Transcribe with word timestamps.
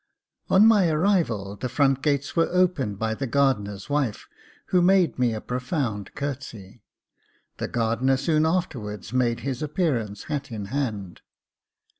On 0.49 0.65
my 0.65 0.89
arrival, 0.89 1.55
the 1.55 1.69
front 1.69 2.01
gates 2.01 2.35
were 2.35 2.49
opened 2.49 2.97
by 2.97 3.13
the 3.13 3.27
gardener's 3.27 3.87
wife, 3.87 4.27
v/ho 4.71 4.81
made 4.81 5.19
me 5.19 5.31
a 5.31 5.39
profound 5.39 6.15
courtesy. 6.15 6.81
The 7.57 7.67
gardener 7.67 8.17
soon 8.17 8.47
afterwards 8.47 9.13
made 9.13 9.41
his 9.41 9.61
appearance, 9.61 10.23
hat 10.23 10.51
in 10.51 10.65
hand. 10.73 11.21